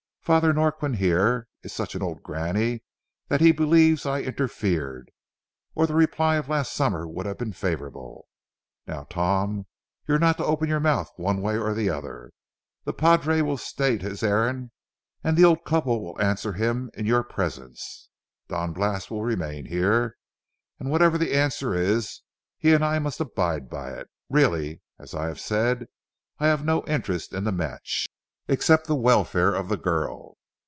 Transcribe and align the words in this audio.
Father 0.23 0.53
Norquin 0.53 0.95
here 0.97 1.47
is 1.63 1.73
such 1.73 1.95
an 1.95 2.03
old 2.03 2.21
granny 2.21 2.83
that 3.27 3.41
he 3.41 3.51
believes 3.51 4.05
I 4.05 4.21
interfered, 4.21 5.09
or 5.73 5.87
the 5.87 5.95
reply 5.95 6.35
of 6.35 6.47
last 6.47 6.73
summer 6.73 7.07
would 7.07 7.25
have 7.25 7.39
been 7.39 7.51
favorable. 7.53 8.27
Now, 8.85 9.07
Tom, 9.09 9.65
you're 10.07 10.19
not 10.19 10.37
to 10.37 10.45
open 10.45 10.69
your 10.69 10.79
mouth 10.79 11.09
one 11.17 11.41
way 11.41 11.57
or 11.57 11.73
the 11.73 11.89
other. 11.89 12.31
The 12.85 12.93
padre 12.93 13.41
will 13.41 13.57
state 13.57 14.03
his 14.03 14.21
errand, 14.21 14.69
and 15.23 15.35
the 15.35 15.43
old 15.43 15.65
couple 15.65 16.03
will 16.03 16.21
answer 16.21 16.53
him 16.53 16.91
in 16.93 17.07
your 17.07 17.23
presence. 17.23 18.09
Don 18.47 18.73
Blas 18.73 19.09
will 19.09 19.23
remain 19.23 19.65
here, 19.65 20.17
and 20.79 20.91
whatever 20.91 21.17
the 21.17 21.33
answer 21.33 21.73
is, 21.73 22.21
he 22.59 22.73
and 22.73 22.85
I 22.85 22.99
must 22.99 23.19
abide 23.19 23.71
by 23.71 23.89
it. 23.93 24.07
Really, 24.29 24.81
as 24.99 25.15
I 25.15 25.25
have 25.27 25.39
said, 25.39 25.87
I 26.37 26.45
have 26.45 26.63
no 26.63 26.83
interest 26.85 27.33
in 27.33 27.43
the 27.43 27.51
match, 27.51 28.05
except 28.47 28.85
the 28.87 28.95
welfare 28.95 29.53
of 29.53 29.69
the 29.69 29.77
girl. 29.77 30.35